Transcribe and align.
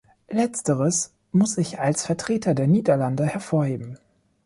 Letzteres 0.31 1.13
muss 1.31 1.59
ich 1.59 1.79
als 1.79 2.07
Vertreter 2.07 2.55
der 2.55 2.65
Niederlande 2.65 3.27
hervorheben. 3.27 3.99